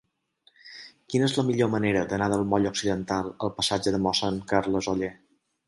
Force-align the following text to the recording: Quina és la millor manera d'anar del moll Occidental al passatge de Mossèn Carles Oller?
Quina 1.13 1.27
és 1.31 1.35
la 1.39 1.43
millor 1.49 1.69
manera 1.73 2.01
d'anar 2.15 2.31
del 2.35 2.47
moll 2.55 2.67
Occidental 2.71 3.31
al 3.49 3.55
passatge 3.61 3.97
de 3.97 4.03
Mossèn 4.09 4.43
Carles 4.55 4.93
Oller? 4.97 5.15